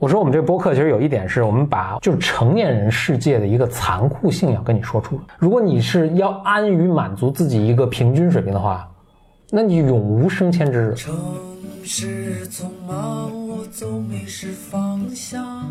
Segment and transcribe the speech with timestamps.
[0.00, 5.22] 我说我们这个播客其实有一点是我们把就是成年人世界的一个残酷性要跟你说出来。
[5.38, 8.90] 如果你是要安于满足自己一个平均水平的话，
[9.50, 10.94] 那你永无升迁之日。
[10.94, 11.14] 城
[11.84, 15.68] 市匆忙，我总迷失方向。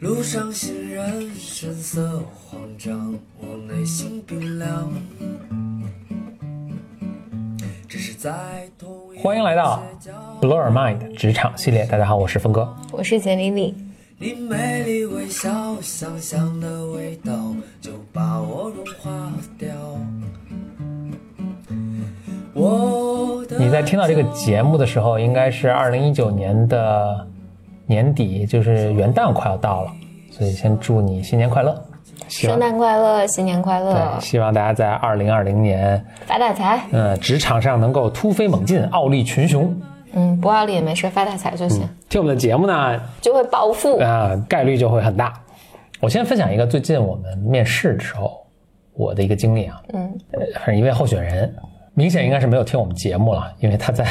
[0.00, 4.92] 路上行人神色慌张，我内心冰凉。
[9.22, 9.80] 欢迎来到
[10.40, 12.68] Blow Your Mind 职场系列，大家好，我是峰哥。
[12.90, 13.72] 我是简丽丽，
[14.18, 17.32] 你美丽微笑，香香的味道
[17.80, 19.68] 就把我融化掉。
[22.54, 27.24] 我的你在听到这个节目的时候，应该是二零一九年的
[27.86, 29.92] 年底，就是元旦快要到了，
[30.32, 31.80] 所以先祝你新年快乐。
[32.28, 36.80] 圣诞快乐，新年快乐对，，希望大家在二零二零年，发大财。
[36.92, 39.74] 嗯，职场上能够突飞猛进，傲立群雄。
[40.12, 43.98] 嗯，不傲立也没事，发大财就行，听我们的节目呢，就会暴富。
[43.98, 45.32] 啊、概率就会很大。
[46.00, 48.46] 我先分享一个最近我们面试的时候
[48.94, 50.18] 我的一个经历啊，嗯，
[50.64, 51.52] 呃，一位候选人，
[51.92, 54.06] 明显应该是没有听我们节目了，因为他在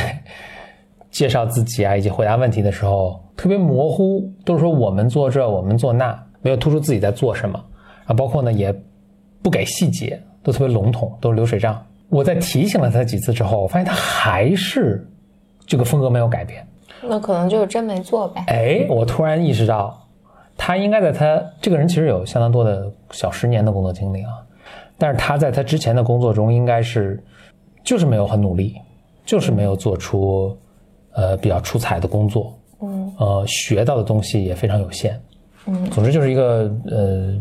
[1.09, 7.59] 介绍自己啊以及回答问题的时候特别模糊，都是说我们做这，我们做那，没有突出自己在做什么，
[8.08, 8.73] 啊，包括呢也
[9.44, 11.80] 不给细节，都特别笼统，都是流水账。
[12.09, 15.08] 我在提醒了他几次之后，我发现他还是
[15.66, 16.66] 这个风格没有改变。
[17.03, 18.44] 那可能就是真没做呗。
[18.47, 19.95] 哎，我突然意识到，
[20.58, 24.31] 他应该在他这个人其实有相当多的小十年的工作经历啊，
[24.97, 27.22] 但是他在他之前的工作中应该是
[27.83, 28.75] 就是没有很努力，
[29.25, 30.58] 就是没有做出
[31.11, 35.22] 呃比较出彩的工作，嗯，呃，学到的东西也非常有限，
[35.67, 37.35] 嗯，总之就是一个呃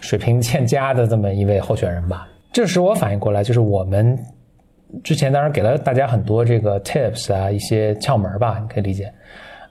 [0.00, 2.28] 水平欠佳的这么一位候选人吧。
[2.52, 4.18] 这时我反应过来，就是我们
[5.02, 9.12] 之前当然给了大家很多这个 tips 啊，一些窍门吧，你可以理解。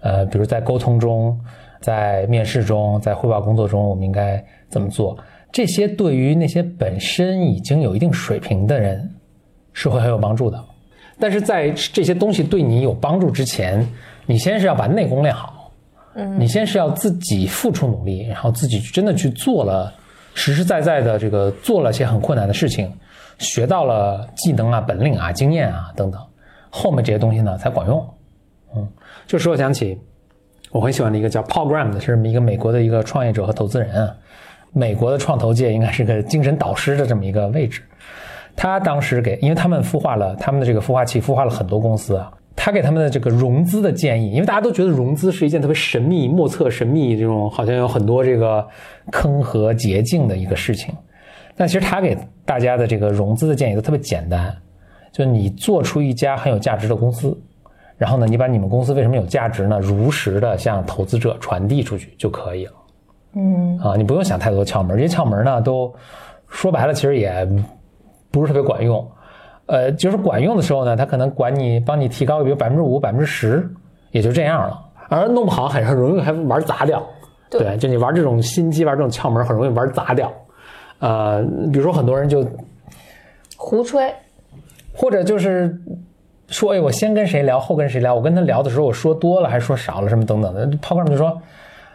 [0.01, 1.39] 呃，比如在沟通中，
[1.81, 5.17] 在面试中，在汇报工作中，我们应该怎么做？
[5.51, 9.09] 这些对于那些本身已经有一定水平的人
[9.73, 10.61] 是会很有帮助的。
[11.17, 13.87] 但是在这些东西对你有帮助之前，
[14.25, 15.71] 你先是要把内功练好，
[16.15, 19.93] 嗯，你先是要自己付出努力，然后自己真的去做了
[20.35, 22.93] 实实在在的这个做了些很困难的事情，
[23.39, 26.21] 学到了技能啊、本领啊、经验啊等等，
[26.69, 28.07] 后面这些东西呢才管用。
[28.75, 28.87] 嗯，
[29.25, 29.97] 这使我想起
[30.71, 34.15] 我很喜欢的一个叫 Paul Graham 的，是一个美国的一个创业者和投资人啊。
[34.73, 37.81] 美国的创投界应该是个精神导师的这么一个位置。
[38.57, 42.29] 他当时给，因为他们孵化了他们的这个孵化器，孵化了很多公司啊。
[42.55, 48.65] 他给他们的这个融资的建议，因为大家都觉得融资是一件特别神秘、莫测神秘这种，好像有很多这个
[49.11, 50.95] 坑和捷径的一个事情。
[51.57, 54.55] 但其实他给大家的这个融资的建议都特别简单，
[55.11, 57.37] 就你做出一家很有价值的公司，
[57.97, 62.73] 然后呢，你把你们公司为什么有价值呢，如实的向投资者传递出去就可以了。
[63.35, 65.93] 嗯，啊，你不用想太多窍门，这些窍门呢，都
[66.47, 67.47] 说白了，其实也
[68.31, 69.05] 不是特别管用。
[69.67, 73.67] 呃，就是管用的时候呢，他可能管你帮你提高，比如百分之五、百分之十，
[74.11, 74.79] 也就这样了。
[75.09, 77.05] 而弄不好很容易还玩砸掉。
[77.49, 80.31] 对就你玩这种心机，玩这种窍门，很容易玩砸掉。
[80.99, 82.45] 呃，比如说很多人就
[83.55, 84.13] 胡吹。
[84.97, 85.77] 或者就是
[86.47, 88.15] 说，哎，我先跟谁聊，后跟谁聊。
[88.15, 90.65] 我跟他聊的时候，我说多了还是说少了，什么等等的。
[90.81, 91.37] 泡泡就说，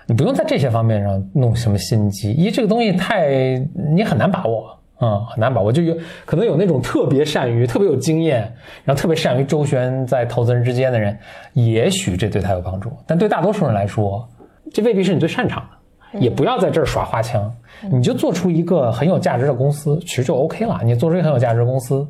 [0.06, 3.56] 你不用在这些方面上弄什么心机，因为这个东西太
[3.94, 5.72] 你很难把握，嗯，很难把握。
[5.72, 8.42] 就有可能有那种特别善于、特别有经验，
[8.84, 11.18] 然后特别善于周旋在投资人之间的人，
[11.54, 12.92] 也许这对他有帮助。
[13.06, 14.28] 但对大多数人来说，
[14.72, 16.18] 这未必是你最擅长的。
[16.18, 17.48] 也不要在这儿耍花枪，
[17.88, 20.80] 你就做出一个很有价值的公司，其实就 OK 了。
[20.82, 22.04] 你做出一个很有价值的公司，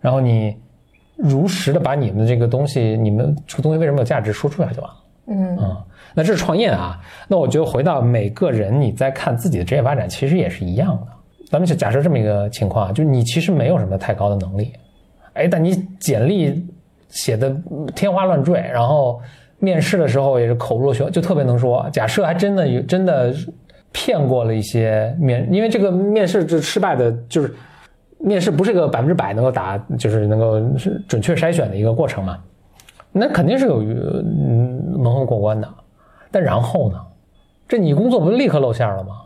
[0.00, 0.56] 然后你
[1.16, 4.96] 如实的把你们的这个东西，你们这个东西为什么有价值说出来就完了。
[5.28, 5.76] 嗯嗯，
[6.12, 6.98] 那这是创业啊。
[7.28, 11.06] 那我觉得回到每个人，你在看自己的职业发展，其实也是一样的。
[11.50, 14.72] 咱们就假设这么一个情况啊，就是你其实没有什么太高的能力，
[15.34, 16.66] 哎，但你简历
[17.08, 17.54] 写的
[17.94, 19.20] 天花乱坠，然后
[19.58, 21.88] 面试的时候也是口若悬，就特别能说。
[21.92, 23.32] 假设还真的有真的
[23.92, 27.54] 骗过了一些面，因为这个面试这失败的，就是
[28.18, 32.38] 面试不是个百分之百能够打，就是能够是准确筛选的一个过程嘛。
[33.12, 35.68] 那肯定是有嗯蒙混过关的，
[36.30, 37.00] 但然后呢？
[37.68, 39.22] 这你工作不立刻露馅了吗？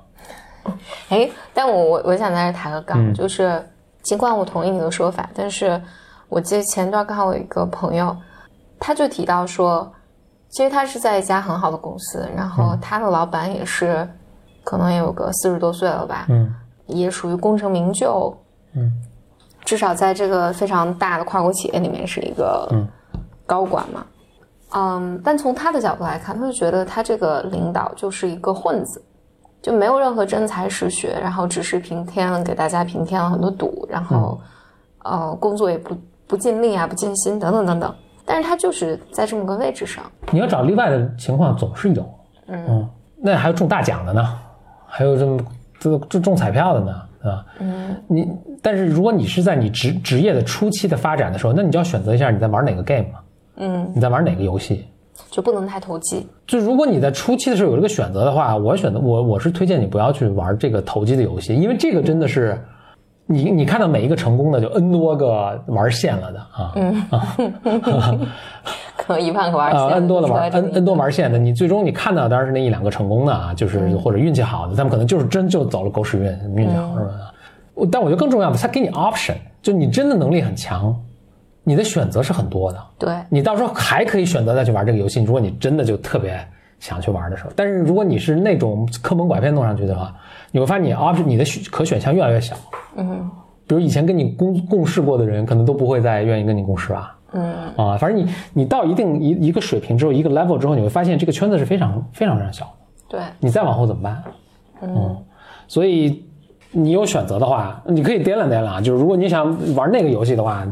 [1.11, 3.15] 哎，但我我我想在这抬个杠，嗯。
[3.15, 3.63] 就是
[4.03, 5.81] 尽管我同意你的说法，但是
[6.29, 8.17] 我记得前段刚好有一个朋友，
[8.79, 9.91] 他就提到说，
[10.51, 14.09] 其实他是在一家很好的公司，然后他的老板也是，
[14.65, 16.55] 可能也有个四十多岁了吧，嗯。
[16.87, 18.37] 也属于功成名就，
[18.75, 18.91] 嗯，
[19.65, 22.89] 至少在这个非常大的跨国企业里面是一个嗯。
[23.47, 24.05] 高管嘛。
[24.73, 29.03] 嗯，但从他的角度来看，他就觉得他这个领导就是一个混子，
[29.63, 34.41] 就没有任何真才实学，然后只是平添给大家平添了很多堵，然后，
[35.05, 35.97] 呃，工作也不
[36.27, 37.95] 不尽力啊，不尽心等等等等。
[38.25, 42.09] 但是他就是在这么个位置上，你要找例外的情况总是有，
[42.47, 44.39] 嗯，那还有中大奖的呢，
[44.87, 45.39] 还有这么
[45.79, 46.93] 这这中彩票的呢，
[47.23, 48.31] 啊，嗯，你
[48.63, 53.19] 但是如果你是在你职职业的初期的发展的时候，那你就要选择一下你在玩哪个 game 嘛。
[53.57, 54.87] 嗯，你在玩哪个游戏，
[55.31, 56.27] 就不能太投机。
[56.47, 62.59] 就如果你在初期的时候有这个选择的话，我选择我我是推荐你不要去玩这个投机的游戏，因为这个真的是，
[63.27, 67.37] 你你看到每一个成功的就 n 多个玩线了的啊，嗯啊，
[68.97, 76.25] 可能一万个玩线，n 多的玩 n n 多玩线的，你最终你看到当然是那一两个成功的啊，就是或者运气好的，他们可能就是真就走了狗屎运，
[76.57, 77.11] 运气好是吧？
[77.91, 80.95] 但我觉得更重要的，他给你 option，就你真的能力很强。
[81.71, 85.23] 你的选择是很多的，对你到时候还可以选择再去玩这个游戏。
[85.23, 86.37] 如果你真的就特别
[86.81, 90.13] 想去玩的时候，但是如果你是那种坑蒙拐骗弄上去的话，
[90.51, 92.57] 你会发现你 option 你的可选项越来越小。
[92.97, 93.31] 嗯，
[93.69, 97.17] 比如以前跟你共共事过的人，可能都不会再愿意跟你共事吧。
[97.35, 102.71] 嗯啊，反正你你到一定一一个水平之后，一个 level 之后，你会发现这个圈子是非常非常非常小的。
[103.11, 104.25] 对，你再往后怎么办？
[104.83, 105.17] 嗯，
[105.69, 106.25] 所以
[106.73, 108.83] 你有选择的话，你可以掂量掂量。
[108.83, 110.67] 就是如果你想玩那个游戏的话。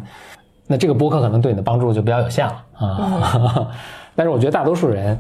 [0.70, 3.72] 那这个播客可能对你的帮助就比较有限了啊，
[4.14, 5.18] 但是我觉得大多数人，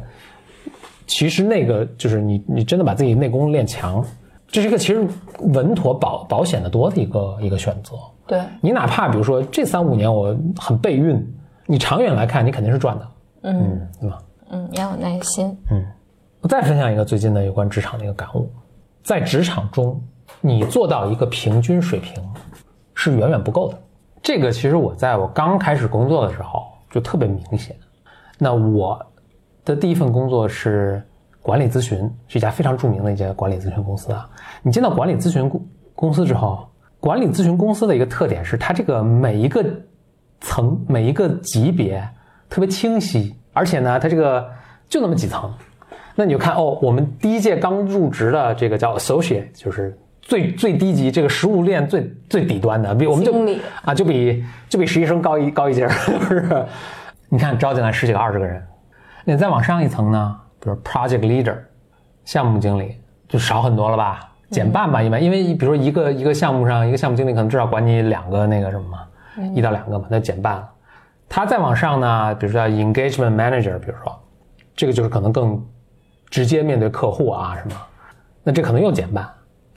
[1.06, 4.04] 其实那个就是你你真的把自己内功练强，
[4.46, 5.04] 这是一个其实
[5.40, 7.96] 稳妥保保险的多的一个一个选择。
[8.26, 11.26] 对你哪怕比如说这三五年我很备孕，
[11.64, 13.08] 你长远来看你肯定是赚的。
[13.44, 14.18] 嗯，对吧？
[14.50, 15.46] 嗯，要有耐心。
[15.70, 15.82] 嗯，
[16.42, 18.52] 我再分享一个最近的有关职场的一个感悟，
[19.02, 19.98] 在职场中，
[20.42, 22.22] 你做到一个平均水平
[22.92, 23.78] 是远远不够的。
[24.28, 27.74] 这个其实我在我刚开始工作的时候就特别明显。
[28.36, 29.00] 那我
[29.64, 31.02] 的第一份工作是
[31.40, 34.28] 管理咨询，是一家非常著名的一家管理咨询公司啊。
[34.62, 36.68] 你进到管理咨询公公司之后，
[37.00, 39.64] 管理咨询公司的一个特点是它这个每一个
[40.42, 42.06] 层、每一个级别
[42.50, 44.46] 特别清晰，而且呢，它这个
[44.90, 45.50] 就那么几层。
[46.14, 49.98] 那你就看哦，我们第一届刚入职的这个叫 associate，就是。
[50.28, 53.32] 最最低级这个食物链最最底端的，比我们就
[53.82, 56.66] 啊就比就比实习生高一高一截是 不是？
[57.30, 58.62] 你看招进来十几个二十个人，
[59.24, 61.56] 你再往上一层呢，比如 project leader，
[62.26, 64.20] 项目经理就少很多了吧，
[64.50, 68.98] 减半吧，一般因为比如说一个一个项目上一个项目经理可能至少管你两个那个什么嘛，
[69.54, 70.68] 一到两个嘛，那减半了。
[71.26, 74.14] 他再往上呢，比如说叫 engagement manager，比如说
[74.76, 75.66] 这个就是可能更
[76.28, 77.80] 直接面对客户啊什么，
[78.42, 79.26] 那这可能又减半。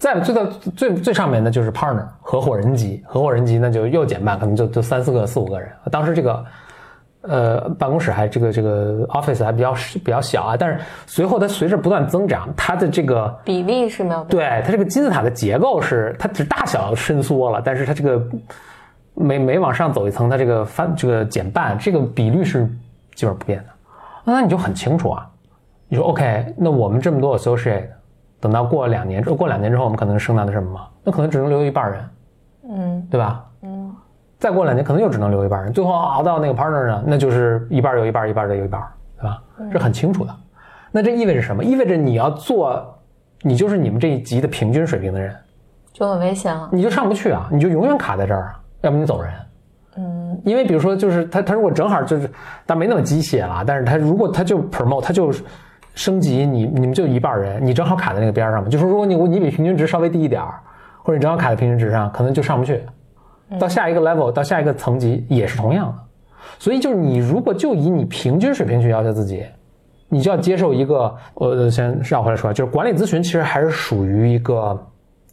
[0.02, 0.44] 再最到
[0.76, 5.72] 最最上面的就是 partner 合伙人级，合伙人级那就又减半，可能就就三四个、四五个人。
[5.92, 6.46] 当时这个，
[7.22, 10.58] 呃，办公室还这个这个 office 还比较比较小啊。
[10.58, 18.20] 但是随后它随着不断增长，它的这个比例是没有对它这个金字塔的结构是它只大小伸缩了，但是它这个
[19.14, 22.68] 每每往上走一层，它这个翻这个减半，这个比率是
[23.14, 23.66] 基本不变的。
[24.24, 25.30] 那你就很清楚啊，
[25.88, 27.86] 你说 OK，那我们这么多 associate。
[28.42, 30.88] 等到过两年之后，过两年之后，我们可能剩下的什么吗？
[31.04, 32.10] 那可能只能留一半人，
[32.70, 33.46] 嗯，对吧？
[33.62, 33.96] 嗯，
[34.40, 38.82] 再过两年，可能又只能留一半人，最后熬到那个 partner 呢，那就是一半有一半，一半的有一半，
[39.18, 39.44] 对吧？
[39.72, 40.36] 是很清楚的。
[40.92, 41.64] 那这意味着什么？
[41.64, 43.00] 意味着你要做，
[43.42, 45.36] 你就是你们这一级的平均水平的人，
[45.94, 46.68] 就很危险了。
[46.72, 49.32] 你就上不去啊，你就永远卡在这儿啊，要不你走人。
[49.98, 52.28] 嗯，因为比如说，就是他他如果正好就是，
[52.66, 55.32] 但没那么机械了，但是他如果他就 promote，他就。
[55.94, 58.70] 升级你你们就一半人，你正好卡在那个边上嘛。
[58.70, 60.56] 就是如果你你比平均值稍微低一点儿，
[61.04, 62.82] 或者你正好卡在平均值上，可能就上不去。
[63.60, 65.94] 到下一个 level，到下一个层级也是同样的。
[66.58, 69.46] 所以就是你如果就以你平均水平去要求自己，
[70.08, 74.82] 你就要接受一个，我先绕回来说，就是管理咨询其实还是属于一个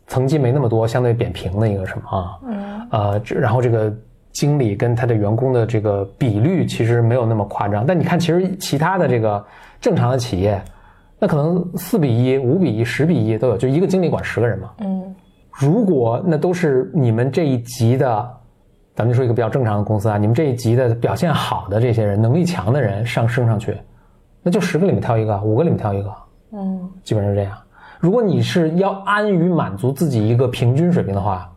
[0.09, 2.39] 层级没那么多、相对扁平的一个什么啊？
[2.49, 2.89] 嗯。
[2.91, 3.93] 呃，然后这个
[4.33, 7.87] 经理跟他的员工的这个比率其实没有那么夸张。
[7.87, 9.45] 但你看，其实其他的这个。
[9.81, 10.63] 正常的企业，
[11.19, 14.71] 那可能四比一、五比一、十比一都有，就一个经理管十个人嘛。
[14.79, 15.15] 嗯，
[15.53, 18.31] 如果那都是你们这一级的，
[18.95, 23.77] 咱们就说一个比较正常的公司啊，你们这一级的表现好的这些人，能力强的人上升上去，
[24.43, 26.13] 那就十个里面挑一个，五个里面挑一个。
[26.53, 27.57] 嗯，基本上是这样。
[28.01, 31.51] 如果你是要安于满足自己一个平均水平的话，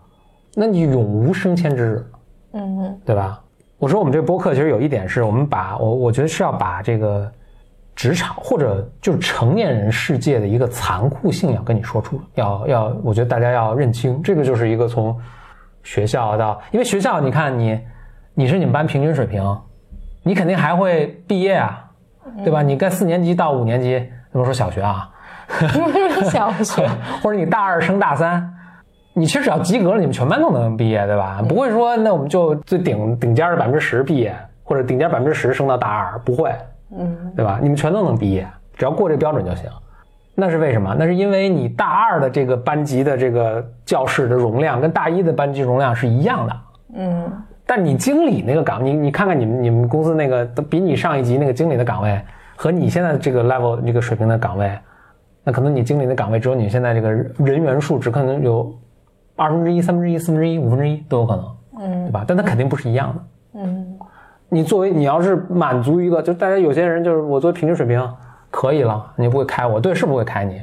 [0.55, 2.05] 那你永无升迁之日。
[2.53, 3.41] 嗯，对吧？
[3.77, 7.31] 我说我们这个播客其实有一点是我们把我我觉得是要把这个。
[8.01, 15.15] 职场或者就是成年人世界的一个残酷性要跟你说出，要要，我觉得大家要认清，这个就是一个从
[15.83, 17.79] 学校到，因为学校你看你，
[18.33, 19.55] 你是你们班平均水平，
[20.23, 21.85] 你肯定还会毕业啊，
[22.43, 22.63] 对吧？
[22.63, 25.07] 你该四年级到五年级，怎么说小学啊？
[26.25, 26.89] 小学
[27.21, 28.51] 或者你大二升大三，
[29.13, 31.39] 你其实只要及格了，你们全班都能毕业，对吧？
[31.47, 36.51] 不会说那我们就最顶顶尖的百分之十毕业，或者顶尖百分之十升到大二，不会，
[36.97, 37.59] 嗯，对吧？
[37.61, 39.69] 你们全都能毕业，只要过这个标准就行。
[40.33, 40.95] 那是为什么？
[40.97, 46.55] 那是因为你大二的这个班级的这个教室的容量跟大一的班级容量是一样的，
[46.95, 47.31] 嗯。
[47.65, 52.19] 但你经理那个岗，你你看看你们你们公司那个比你上一级那个经理的岗位
[52.55, 54.71] 和你现在这个 level 这个水平的岗位。
[55.43, 58.73] 那可能你经理的岗位只有你现在这个人员数只可能有
[59.35, 61.45] 二分之一、三分之一、四分之一、五分之一都有可能，
[61.79, 62.25] 嗯，对吧？
[62.27, 63.80] 但它肯定不是一样的，嗯。
[64.53, 68.05] 你作为你要是满足一个，就大家有些人就是我作为平均水平
[68.49, 70.61] 可以了，你不会开我，对，是不会开你，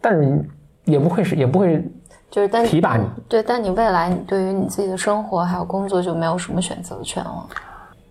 [0.00, 0.44] 但是
[0.84, 1.82] 也不会是也不会
[2.30, 7.46] 就是但提拔你，对，但你未来你对于你自己的生活还有工作就没有什么选择权了。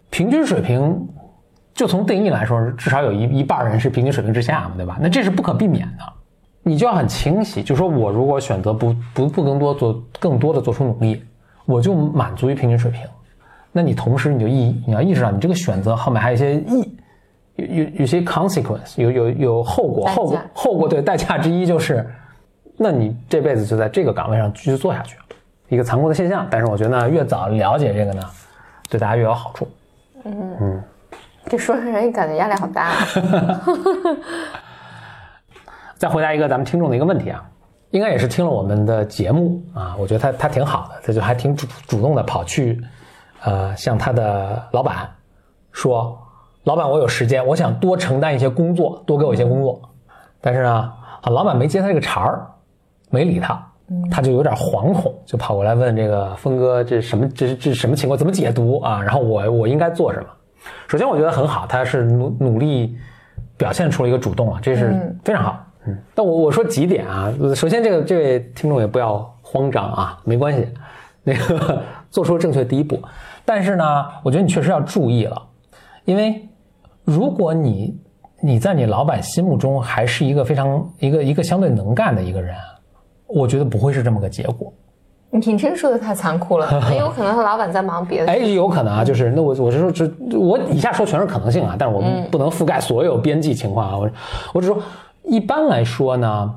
[0.10, 1.08] 平均水平。
[1.76, 5.00] 就从定义来说，至少有一一半人是平均水平之下嘛，对吧？
[5.02, 6.04] 那这是不可避免的，
[6.62, 11.24] 你就要很清晰，就说我如果选择不不不更多做更多的做出努力，
[11.66, 13.02] 我就满足于平均水平。
[13.74, 16.98] 那你同时你就意你要意识到，你这个选择后面还有一些意
[17.56, 22.08] 有有有些 consequence，有有有后果，后果后果对代价之一就是，
[22.78, 25.18] 那你这辈子就在这个岗位上继续做下去，
[25.70, 26.48] 一个残酷的现象。
[26.50, 28.22] 但是我觉得呢，越早了解这个呢，
[28.90, 29.68] 对大家越有好处。
[30.24, 30.84] 嗯嗯。
[31.48, 32.94] 这说的人感觉压力好大。
[35.98, 37.44] 再回答一个咱们听众的一个问题啊，
[37.92, 42.82] 应该也是听了我们的节目啊，我觉得他他挺好的，他就还挺主主动的跑去，
[43.46, 45.10] 呃，向他的老板
[45.72, 46.18] 说，
[46.64, 49.82] 老板我有时间，我想多承担一些工作，多给我一些工作。
[50.40, 50.72] 但是呢，
[51.22, 52.48] 啊，老板没接他这个茬儿，
[53.10, 53.66] 没理他，
[54.10, 59.02] 他就有点惶恐，就跑过来问这个峰哥，这什么这是这什么情况，怎么解读啊？
[59.02, 60.28] 然后我我应该做什么？
[60.88, 62.98] 首先，我觉得很好，他是努努力
[63.58, 65.66] 表现出了一个主动啊，这是非常好。
[65.86, 70.68] 嗯，但我我说几点啊，首先，这个这位听众也不要慌张啊，没关系，
[71.24, 73.02] 那个 做出了正确第一步。
[73.46, 75.42] 但是呢，我觉得你确实要注意了，
[76.06, 76.48] 因为
[77.04, 77.98] 如果你
[78.42, 82.56] 你在你老板心目中还是一个非常一个一个相对能干的一个人，
[83.28, 84.72] 我觉得不会是这么个结果。
[85.36, 88.32] 你这说的太残酷了，很有可能他老板在忙别的。
[88.32, 90.08] 哎，有可能啊，就是那我我是说，这
[90.38, 93.98] 我以下说全是可能性啊，但是我们不能覆盖所有边际情况啊。
[93.98, 94.10] 我
[94.54, 94.78] 我只说，
[95.24, 96.56] 一般来说呢，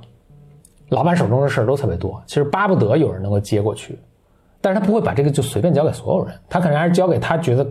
[0.90, 3.98] 老板手中的事儿都特别多，其实巴不得有人能够接过去，
[4.66, 7.64] 但是他不会把这个就随便交给所有人，他可能还是交给他觉得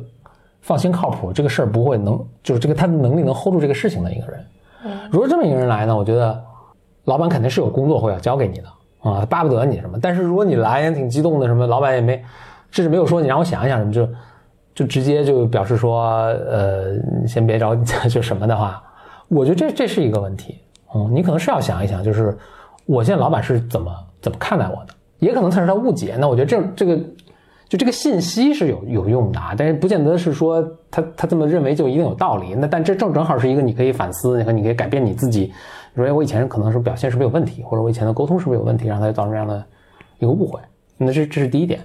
[0.62, 4.46] 放心靠谱，这个事儿不会能就是这个他的能力能 hold 住这个事情的一个人。
[5.12, 6.42] 如果这么一个人来呢，我觉得
[7.04, 8.64] 老板肯定是有工作会要交给你的。
[9.02, 10.00] 啊，巴不得你什么？
[10.02, 12.16] 但是如果你来也挺激动的，什么老板也没，
[12.72, 14.08] 甚至没有说你让我想一想什么，就
[14.74, 16.06] 就直接就表示说，
[16.50, 16.96] 呃，
[17.28, 18.82] 先别着急，就什么的话，
[19.28, 20.58] 我觉得这这是一个问题。
[20.96, 22.36] 嗯，你可能是要想一想，就是
[22.86, 24.94] 我现在老板是怎么怎么看待我的，
[25.26, 26.16] 也可能他是他误解。
[26.20, 26.96] 那我觉得这这个
[27.68, 32.54] 就这个信息是有有用的啊，但是不见得是说他他这么认为就一定有道理。
[32.54, 35.52] 那但这正正好是一个你可以反思，你看你可以改变你自己。
[35.94, 39.66] 你说哎，我以前可能是表现是不是有问题，或者我以前的沟通是不是有问题，让他造成这样的
[40.20, 40.60] 一个误会。
[40.98, 41.80] 那这这是第一点。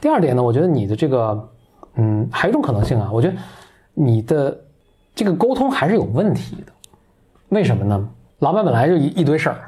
[0.00, 1.48] 第二点呢，我觉得你的这个，
[1.96, 3.34] 嗯，还有一种可能性啊，我觉得
[3.94, 4.56] 你的
[5.14, 6.72] 这个沟通还是有问题的。
[7.48, 8.08] 为什么呢？
[8.40, 9.58] 老板本来就一一堆事儿，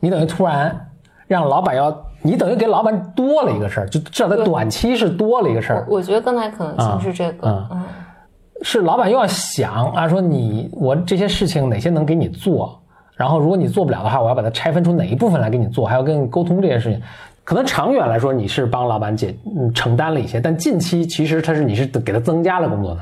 [0.00, 0.90] 你等于突然
[1.26, 1.90] 让老板要，
[2.22, 5.86] 你等于给老板多了一个事儿，就至少在短期是多了一个事儿。
[5.88, 7.84] 我觉得刚才可能性是这个，嗯，
[8.62, 12.80] 是老板又要想啊，说你我这些事情哪些能给你做。
[13.16, 17.02] 然后，如果你做不了的话，我要把它拆分出哪一部分来给你做，还要跟你沟通这件事情。
[17.42, 23.00] 可能长远来说，你是帮老板解嗯承担了一些，但近期其实他是你是给他增加了工作的。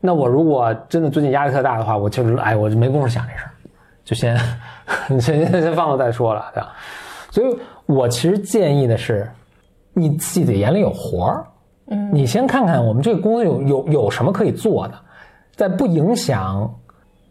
[0.00, 3.50] 那我如果真的最近压力特大的话，我就是哎，我就没工夫想这事儿，
[4.04, 4.38] 就先
[5.20, 6.72] 先先放了再说了，对吧？
[7.32, 9.28] 所以我其实建议的是，
[9.92, 11.44] 你自己的眼里有活儿，
[11.88, 14.94] 嗯，你先看看我们这个公司有有有什么可以做的，
[15.56, 16.70] 在不影响。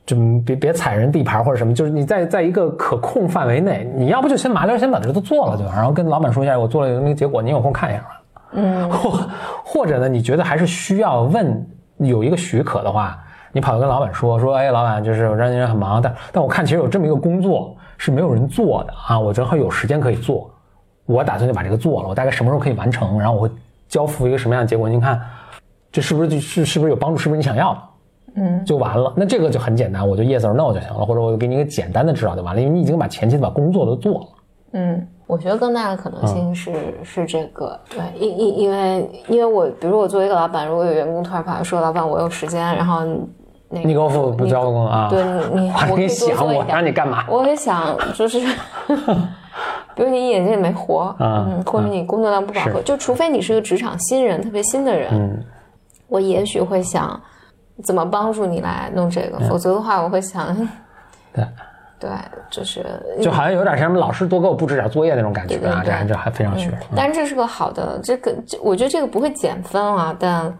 [0.03, 5.74] 就别别踩人地盘或者什么，就是你在在一个可控范围内，你要不就先麻溜，先把这都做了，对吧？
[5.75, 8.22] 然后跟老板说一下，我做了那个结果，你有空看一下吧。
[8.53, 9.29] 嗯，或
[9.63, 11.65] 或者呢，你觉得还是需要问
[12.00, 13.17] 有一个许可的话，
[13.53, 20.50] 你跑去跟老板说说，哎，老板，就是我这人很忙，但但我看其实有这么一个工作是没有人做的啊，我正好有时间可以做，
[21.05, 23.20] 我打算就把这个做了，我大概什么时候可以完成？
[23.20, 23.51] 然后我会
[23.88, 24.89] 交付一个什么样的结果？
[24.89, 25.22] 您看，
[25.91, 27.17] 这是不是就是是不是有帮助？
[27.20, 27.81] 是不是你想要的？
[28.38, 29.13] 嗯，就完了。
[29.15, 34.27] 那这个就很简单，我就 yes or no 就行了，或者我给你一个简单的指导就完了，因为你已经把前期把工作都做了。
[34.72, 43.05] 嗯，我觉得更大的可能性是是这个，对，因因因为因为我，比如我作为一个老板，如果有员工突然跑来说，老板我有时间，然后
[43.74, 45.08] 那你给我付不交工啊？
[45.10, 45.24] 对
[45.54, 47.24] 你你我 还我可以多想我让你干嘛？
[47.30, 48.40] 我也想就是，
[49.96, 55.44] 比如你眼睛也没活，啊嗯，或者你工作量不饱和，就除非你是个职场新人，特别新的人，嗯，
[56.08, 57.20] 我也许会想
[57.84, 60.56] 怎么帮助你来弄这个，否则的话，我会想，
[61.34, 61.46] 对，
[62.00, 62.10] 对，
[62.50, 62.86] 就是
[63.22, 66.70] 就好像有点像什么老师多给我布置点作业那种感觉啊，对对对这这还非常学。
[66.70, 70.54] 嗯但是这是个好的，这个这我觉得这个不会减分啊，但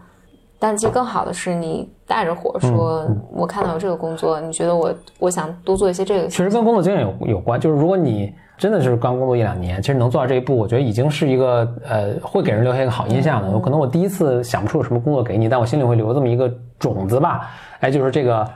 [0.62, 13.48] 但其实更好的是你带着火说，嗯我看到有这个工作，你觉得我我想多做一些这个，其实跟工作经验有有关，就是如果你真的是刚工作一两年，其实能做到这一步，我觉得已经是一个呃会给人留下一个好印象的。
[13.48, 17.50] 嗯可能我第一次想不出有什么工作给你，但我心里会留这么一个种子吧。
[17.80, 18.48] 哎，就是这个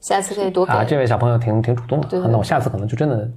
[0.00, 0.72] 下次可以多给。
[0.72, 3.28] 啊，这位小朋友挺挺主动的，那我下次可能就真的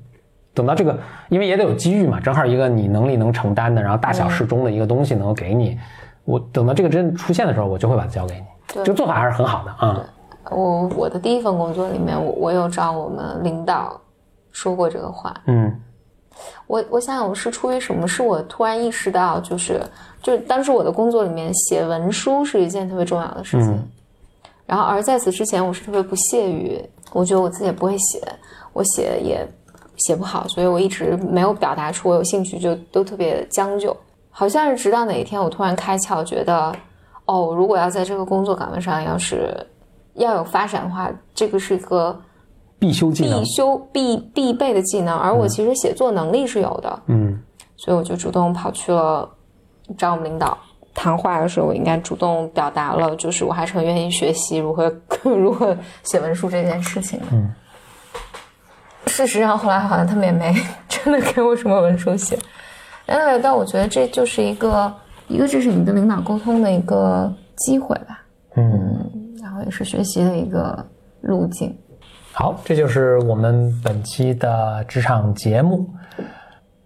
[0.54, 0.96] 等到这个，
[1.30, 5.80] 因为也得有机遇嘛，正好一个你能力能承担的，然后大小适中的一个东西能够给你。
[6.26, 8.46] 我等到这个真出现的时候，我就会把它交给你。
[8.74, 10.06] 对这个做法还是很好的啊。
[10.50, 14.00] 我我的第一份工作里面，我我有找我们领导
[14.52, 15.34] 说过这个话。
[15.48, 15.74] 嗯
[16.66, 18.08] 我我想想，我是出于什么？
[18.08, 19.82] 是我突然意识到，就是
[20.24, 23.72] 就是当时我的工作里面写文书是一件特别重要的事情。
[23.72, 23.88] 嗯
[24.64, 28.22] 然后而在此之前，我是特别不屑于，我觉得我自己也不会写，
[28.72, 29.46] 我写也
[29.98, 33.96] 写不好，所以我一直没有表达出我有兴趣，就都特别将就。
[34.32, 36.74] 好像是直到哪一天，我突然开窍，觉得
[37.26, 39.56] 哦，如果要在这个工作岗位上，要是
[40.14, 42.20] 要有发展的话，这个是一个
[42.80, 43.40] 必修技能。
[43.42, 43.46] 必。
[43.46, 47.40] 修必必备的技能，而我其实写作能力是有的，嗯。
[47.78, 49.28] 所以我就主动跑去了
[49.98, 50.58] 找我们领导。
[50.94, 57.26] 谈话的时候，我应该主动表达了，就是我还是很愿意学习如何 如何写文书这件事情的。
[57.32, 57.50] 嗯，
[59.08, 60.54] 事实上后来好像他们也没
[60.90, 62.38] 真的给我什么文书写，
[63.14, 64.94] 但但我觉得这就是一个
[65.28, 68.24] 一个这是你跟领导沟通的一个机会吧，
[68.56, 69.10] 嗯。
[69.42, 70.86] 然后也是学习的一个
[71.22, 71.76] 路径。
[72.32, 75.90] 好，这就是我们本期的职场节目。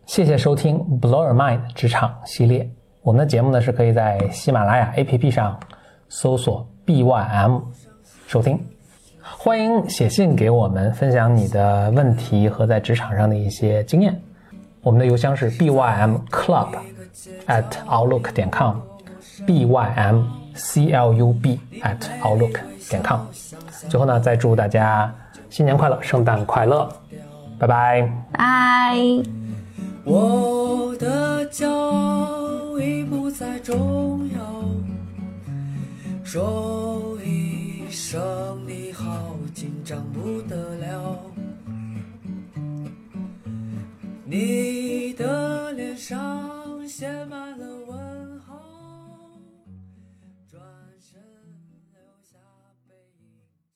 [0.06, 2.70] 谢谢收听《Blow Your Mind》职场系列。
[3.02, 5.60] 我们的节目呢是可以在喜马拉雅 APP 上
[6.10, 7.62] 搜索 BYM
[8.26, 8.60] 收听。
[9.22, 14.20] 欢迎写信给我们，分享你的问题和在职场上的一些经验。
[14.86, 16.68] 我们的邮箱是 bym club
[17.48, 23.22] at outlook 点 com，bym c l u b at outlook 点 com。
[23.90, 25.12] 最后呢，再祝大家
[25.50, 26.88] 新年快乐，圣诞快乐，
[27.58, 28.08] 拜拜。
[28.32, 28.96] 拜。
[30.04, 34.40] 我的骄傲已不再重要，
[36.24, 38.22] 说一声
[38.68, 39.04] 你好，
[39.52, 41.20] 紧张不得了。
[44.28, 47.75] 你的脸上写满了